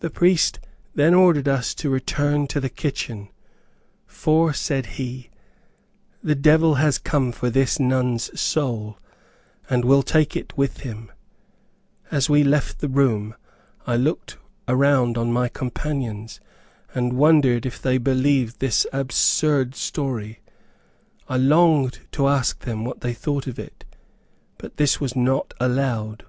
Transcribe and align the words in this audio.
The 0.00 0.10
priest 0.10 0.60
then 0.94 1.14
ordered 1.14 1.48
us 1.48 1.74
to 1.76 1.88
return 1.88 2.46
to 2.48 2.60
the 2.60 2.68
kitchen, 2.68 3.30
for 4.06 4.52
said 4.52 4.84
he, 4.84 5.30
"The 6.22 6.34
devil 6.34 6.74
has 6.74 6.98
come 6.98 7.32
for 7.32 7.48
this 7.48 7.80
nun's 7.80 8.38
soul, 8.38 8.98
and 9.70 9.82
will 9.86 10.02
take 10.02 10.36
it 10.36 10.58
with 10.58 10.80
him," 10.80 11.10
As 12.10 12.28
we 12.28 12.44
left 12.44 12.80
the 12.80 12.88
room 12.90 13.34
I 13.86 13.96
looked 13.96 14.36
around 14.68 15.16
on 15.16 15.32
my 15.32 15.48
companions 15.48 16.38
and 16.94 17.14
wondered 17.14 17.64
if 17.64 17.80
they 17.80 17.96
believed 17.96 18.58
this 18.58 18.86
absurd 18.92 19.74
story. 19.74 20.40
I 21.30 21.38
longed 21.38 22.00
to 22.12 22.28
ask 22.28 22.58
them 22.58 22.84
what 22.84 23.00
they 23.00 23.14
thought 23.14 23.46
of 23.46 23.58
it, 23.58 23.86
but 24.58 24.76
this 24.76 25.00
was 25.00 25.16
not 25.16 25.54
allowed. 25.58 26.26